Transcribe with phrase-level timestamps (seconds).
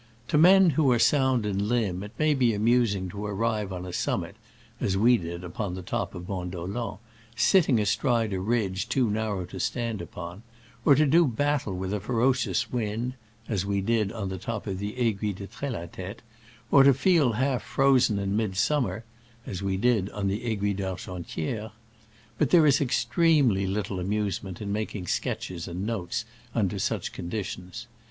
[0.29, 3.93] To men who are sound in hmb it may be amusing to arrive on a
[3.93, 4.35] summit
[4.79, 6.97] (as we did upon the top of Mont Dolent),
[7.35, 10.41] sitting astride a ridge too narrow to stand upon,
[10.85, 13.13] or to do battle with a ferocious wind
[13.47, 16.17] (as we did on the top of the Aiguille de Tr^latete),
[16.71, 19.03] or to feel half frozen in midsummer
[19.45, 21.73] (as we did on the Aiguille d'Argentiere).
[22.39, 26.25] But there is extremely little amusement in making sketches and notes
[26.55, 27.85] under such conditions.